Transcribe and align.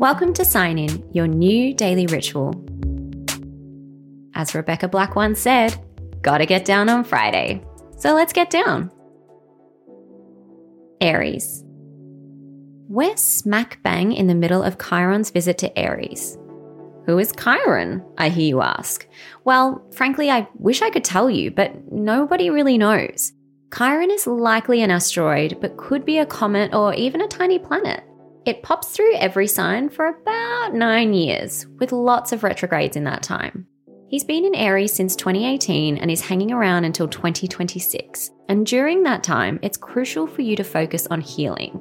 Welcome 0.00 0.32
to 0.32 0.46
Sign 0.46 0.78
In, 0.78 1.06
your 1.12 1.26
new 1.26 1.74
daily 1.74 2.06
ritual. 2.06 2.54
As 4.34 4.54
Rebecca 4.54 4.88
Black 4.88 5.14
once 5.14 5.38
said, 5.38 5.76
gotta 6.22 6.46
get 6.46 6.64
down 6.64 6.88
on 6.88 7.04
Friday. 7.04 7.62
So 7.98 8.14
let's 8.14 8.32
get 8.32 8.48
down. 8.48 8.90
Aries. 11.02 11.62
We're 12.88 13.14
smack 13.18 13.82
bang 13.82 14.14
in 14.14 14.26
the 14.26 14.34
middle 14.34 14.62
of 14.62 14.78
Chiron's 14.78 15.28
visit 15.28 15.58
to 15.58 15.78
Aries. 15.78 16.38
Who 17.04 17.18
is 17.18 17.34
Chiron? 17.38 18.02
I 18.16 18.30
hear 18.30 18.46
you 18.46 18.62
ask. 18.62 19.06
Well, 19.44 19.86
frankly, 19.92 20.30
I 20.30 20.48
wish 20.54 20.80
I 20.80 20.88
could 20.88 21.04
tell 21.04 21.28
you, 21.28 21.50
but 21.50 21.92
nobody 21.92 22.48
really 22.48 22.78
knows. 22.78 23.34
Chiron 23.76 24.10
is 24.10 24.26
likely 24.26 24.80
an 24.80 24.90
asteroid, 24.90 25.58
but 25.60 25.76
could 25.76 26.06
be 26.06 26.16
a 26.16 26.24
comet 26.24 26.72
or 26.72 26.94
even 26.94 27.20
a 27.20 27.28
tiny 27.28 27.58
planet. 27.58 28.02
It 28.46 28.62
pops 28.62 28.88
through 28.88 29.16
every 29.16 29.46
sign 29.46 29.90
for 29.90 30.06
about 30.06 30.74
nine 30.74 31.12
years, 31.12 31.66
with 31.78 31.92
lots 31.92 32.32
of 32.32 32.42
retrogrades 32.42 32.96
in 32.96 33.04
that 33.04 33.22
time. 33.22 33.66
He's 34.08 34.24
been 34.24 34.44
in 34.44 34.54
Aries 34.54 34.94
since 34.94 35.14
2018 35.14 35.98
and 35.98 36.10
is 36.10 36.22
hanging 36.22 36.50
around 36.50 36.84
until 36.84 37.06
2026. 37.06 38.30
And 38.48 38.66
during 38.66 39.02
that 39.02 39.22
time, 39.22 39.60
it's 39.62 39.76
crucial 39.76 40.26
for 40.26 40.42
you 40.42 40.56
to 40.56 40.64
focus 40.64 41.06
on 41.08 41.20
healing. 41.20 41.80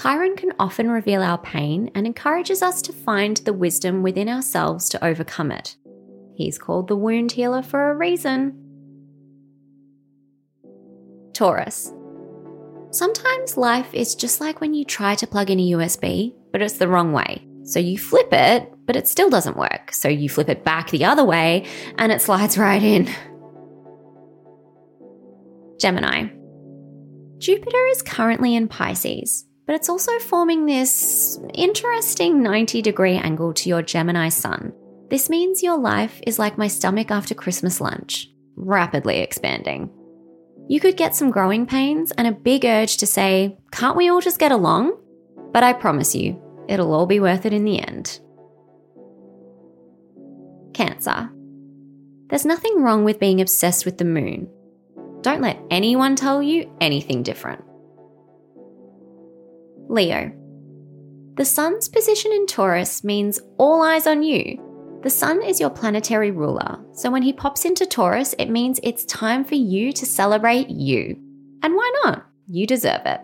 Chiron 0.00 0.36
can 0.36 0.52
often 0.60 0.88
reveal 0.88 1.20
our 1.20 1.38
pain 1.38 1.90
and 1.94 2.06
encourages 2.06 2.62
us 2.62 2.80
to 2.82 2.92
find 2.92 3.38
the 3.38 3.52
wisdom 3.52 4.02
within 4.02 4.28
ourselves 4.28 4.88
to 4.90 5.04
overcome 5.04 5.50
it. 5.50 5.76
He's 6.36 6.56
called 6.56 6.86
the 6.86 6.96
wound 6.96 7.32
healer 7.32 7.62
for 7.62 7.90
a 7.90 7.96
reason. 7.96 8.64
Taurus. 11.32 11.92
Sometimes 12.90 13.58
life 13.58 13.92
is 13.92 14.14
just 14.14 14.40
like 14.40 14.60
when 14.60 14.72
you 14.72 14.84
try 14.84 15.14
to 15.16 15.26
plug 15.26 15.50
in 15.50 15.60
a 15.60 15.70
USB, 15.72 16.34
but 16.52 16.62
it's 16.62 16.78
the 16.78 16.88
wrong 16.88 17.12
way. 17.12 17.46
So 17.64 17.78
you 17.78 17.98
flip 17.98 18.28
it, 18.32 18.72
but 18.86 18.96
it 18.96 19.06
still 19.06 19.28
doesn't 19.28 19.58
work. 19.58 19.92
So 19.92 20.08
you 20.08 20.30
flip 20.30 20.48
it 20.48 20.64
back 20.64 20.90
the 20.90 21.04
other 21.04 21.24
way 21.24 21.66
and 21.98 22.10
it 22.10 22.22
slides 22.22 22.56
right 22.58 22.82
in. 22.82 23.10
Gemini. 25.78 26.28
Jupiter 27.36 27.86
is 27.90 28.02
currently 28.02 28.56
in 28.56 28.68
Pisces, 28.68 29.44
but 29.66 29.76
it's 29.76 29.90
also 29.90 30.18
forming 30.18 30.64
this 30.64 31.38
interesting 31.54 32.42
90 32.42 32.80
degree 32.80 33.16
angle 33.16 33.52
to 33.52 33.68
your 33.68 33.82
Gemini 33.82 34.30
sun. 34.30 34.72
This 35.10 35.28
means 35.28 35.62
your 35.62 35.78
life 35.78 36.20
is 36.26 36.38
like 36.38 36.58
my 36.58 36.68
stomach 36.68 37.10
after 37.10 37.34
Christmas 37.34 37.80
lunch, 37.80 38.30
rapidly 38.56 39.18
expanding. 39.20 39.90
You 40.68 40.80
could 40.80 40.98
get 40.98 41.16
some 41.16 41.30
growing 41.30 41.64
pains 41.64 42.12
and 42.12 42.26
a 42.26 42.32
big 42.32 42.66
urge 42.66 42.98
to 42.98 43.06
say, 43.06 43.56
can't 43.72 43.96
we 43.96 44.10
all 44.10 44.20
just 44.20 44.38
get 44.38 44.52
along? 44.52 44.98
But 45.50 45.62
I 45.62 45.72
promise 45.72 46.14
you, 46.14 46.40
it'll 46.68 46.92
all 46.92 47.06
be 47.06 47.20
worth 47.20 47.46
it 47.46 47.54
in 47.54 47.64
the 47.64 47.80
end. 47.80 48.20
Cancer. 50.74 51.30
There's 52.28 52.44
nothing 52.44 52.82
wrong 52.82 53.04
with 53.04 53.18
being 53.18 53.40
obsessed 53.40 53.86
with 53.86 53.96
the 53.96 54.04
moon. 54.04 54.50
Don't 55.22 55.40
let 55.40 55.58
anyone 55.70 56.14
tell 56.14 56.42
you 56.42 56.70
anything 56.82 57.22
different. 57.22 57.64
Leo. 59.88 60.30
The 61.36 61.46
sun's 61.46 61.88
position 61.88 62.30
in 62.32 62.46
Taurus 62.46 63.02
means 63.02 63.40
all 63.56 63.80
eyes 63.80 64.06
on 64.06 64.22
you. 64.22 64.62
The 65.02 65.10
sun 65.10 65.42
is 65.42 65.60
your 65.60 65.70
planetary 65.70 66.32
ruler, 66.32 66.78
so 66.92 67.08
when 67.10 67.22
he 67.22 67.32
pops 67.32 67.64
into 67.64 67.86
Taurus, 67.86 68.34
it 68.36 68.50
means 68.50 68.80
it's 68.82 69.04
time 69.04 69.44
for 69.44 69.54
you 69.54 69.92
to 69.92 70.04
celebrate 70.04 70.70
you. 70.70 71.16
And 71.62 71.74
why 71.74 71.92
not? 72.04 72.26
You 72.48 72.66
deserve 72.66 73.02
it. 73.04 73.20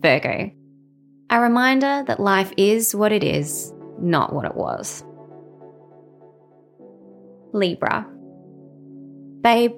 Virgo. 0.00 0.50
A 1.28 1.40
reminder 1.40 2.04
that 2.06 2.20
life 2.20 2.52
is 2.56 2.94
what 2.94 3.12
it 3.12 3.22
is, 3.22 3.74
not 4.00 4.32
what 4.32 4.46
it 4.46 4.54
was. 4.54 5.04
Libra. 7.52 8.06
Babe, 9.42 9.72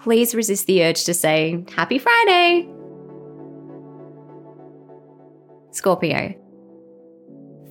please 0.00 0.34
resist 0.34 0.66
the 0.66 0.82
urge 0.82 1.04
to 1.04 1.14
say, 1.14 1.64
Happy 1.74 1.98
Friday! 1.98 2.70
Scorpio. 5.72 6.43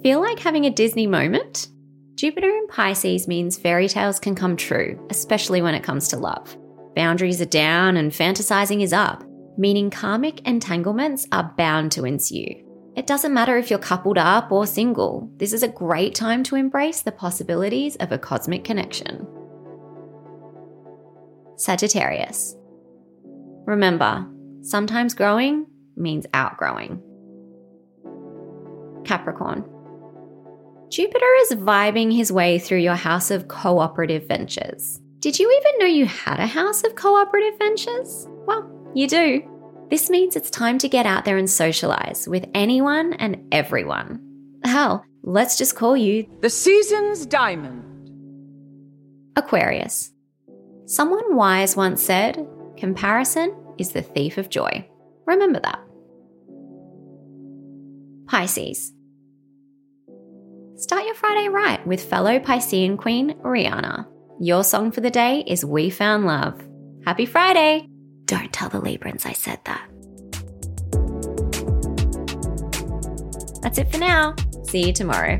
Feel 0.04 0.20
like 0.20 0.40
having 0.40 0.66
a 0.66 0.70
Disney 0.70 1.08
moment? 1.08 1.70
Jupiter 2.16 2.50
in 2.50 2.68
Pisces 2.68 3.26
means 3.26 3.58
fairy 3.58 3.88
tales 3.88 4.20
can 4.20 4.36
come 4.36 4.58
true, 4.58 5.00
especially 5.10 5.62
when 5.62 5.76
it 5.76 5.84
comes 5.84 6.10
to 6.10 6.18
love. 6.18 6.58
Boundaries 6.94 7.40
are 7.40 7.46
down 7.46 7.96
and 7.96 8.12
fantasizing 8.12 8.84
is 8.84 8.92
up, 8.92 9.24
meaning 9.58 9.90
karmic 9.90 10.46
entanglements 10.46 11.26
are 11.32 11.54
bound 11.58 11.94
to 11.94 12.04
ensue. 12.04 12.54
It 12.98 13.08
doesn't 13.08 13.34
matter 13.34 13.58
if 13.58 13.70
you're 13.70 13.80
coupled 13.80 14.18
up 14.18 14.52
or 14.52 14.68
single, 14.68 15.32
this 15.38 15.54
is 15.54 15.64
a 15.64 15.70
great 15.70 16.14
time 16.14 16.44
to 16.44 16.58
embrace 16.58 17.02
the 17.02 17.14
possibilities 17.14 17.96
of 17.96 18.12
a 18.12 18.18
cosmic 18.18 18.66
connection. 18.66 19.26
Sagittarius. 21.56 22.58
Remember, 23.66 24.28
sometimes 24.64 25.14
growing 25.14 25.66
means 25.96 26.26
outgrowing. 26.34 27.02
Capricorn. 29.06 29.73
Jupiter 30.94 31.26
is 31.40 31.54
vibing 31.54 32.16
his 32.16 32.32
way 32.32 32.60
through 32.60 32.78
your 32.78 32.94
house 32.94 33.32
of 33.32 33.48
cooperative 33.48 34.28
ventures. 34.28 35.02
Did 35.22 35.40
you 35.40 35.52
even 35.52 35.80
know 35.80 35.88
you 35.88 36.06
had 36.06 36.40
a 36.40 36.46
house 36.46 36.84
of 36.84 36.94
cooperative 36.94 37.58
ventures? 37.58 38.28
Well, 38.46 38.70
you 38.94 39.08
do. 39.08 39.42
This 39.90 40.12
means 40.12 40.36
it's 40.36 40.52
time 40.52 40.78
to 40.78 40.88
get 40.88 41.08
out 41.08 41.26
there 41.26 41.38
and 41.38 41.50
socialize 41.50 42.28
with 42.28 42.48
anyone 42.54 43.14
and 43.14 43.44
everyone. 43.52 44.22
Hell, 44.64 45.04
let's 45.24 45.58
just 45.58 45.76
call 45.76 45.98
you 45.98 46.30
the 46.42 46.50
season's 46.52 47.26
diamond. 47.26 48.12
Aquarius. 49.36 50.14
Someone 50.86 51.36
wise 51.36 51.76
once 51.76 52.04
said, 52.04 52.48
comparison 52.78 53.56
is 53.80 53.94
the 53.94 54.04
thief 54.04 54.38
of 54.38 54.52
joy. 54.52 54.88
Remember 55.26 55.60
that. 55.60 55.80
Pisces. 58.28 58.94
Start 60.76 61.06
your 61.06 61.14
Friday 61.14 61.50
right 61.50 61.86
with 61.86 62.04
fellow 62.04 62.40
Piscean 62.40 62.98
queen 62.98 63.36
Rihanna. 63.44 64.08
Your 64.40 64.64
song 64.64 64.92
for 64.92 65.02
the 65.02 65.12
day 65.12 65.44
is 65.46 65.64
We 65.64 65.92
Found 65.92 66.26
Love. 66.26 66.60
Happy 67.06 67.28
Friday! 67.28 67.88
Don't 68.26 68.52
tell 68.52 68.70
the 68.70 68.82
Librans 68.82 69.26
I 69.26 69.34
said 69.34 69.60
that. 69.66 69.88
That's 73.62 73.78
it 73.78 73.92
for 73.92 74.00
now. 74.00 74.36
See 74.68 74.88
you 74.88 74.94
tomorrow. 74.94 75.40